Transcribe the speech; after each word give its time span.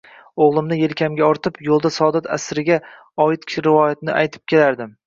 Oʻgʻlimni 0.45 0.77
yelkamga 0.79 1.27
ortib, 1.33 1.61
yoʻlda 1.67 1.91
Saodat 1.99 2.31
asriga 2.39 2.79
oid 3.29 3.47
rivoyatlarni 3.69 4.19
aytib 4.27 4.49
kelardim 4.57 4.95